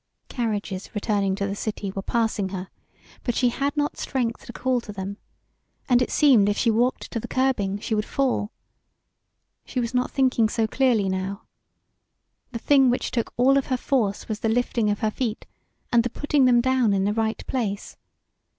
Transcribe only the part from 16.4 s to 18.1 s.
them down in the right place.